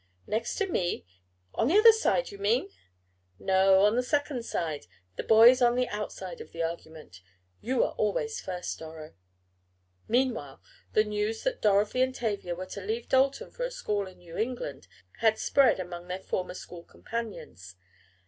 [0.25, 1.05] "Next to me?
[1.53, 2.69] On the other side you mean?"
[3.37, 7.21] "No, on the second side, the boy is on the outside of the argument.
[7.61, 9.13] You are always first, Doro."
[10.07, 10.59] Meanwhile
[10.93, 14.37] the news, that Dorothy and Tavia were to leave Dalton for a school in New
[14.37, 14.87] England,
[15.19, 17.75] had spread among their former school companions.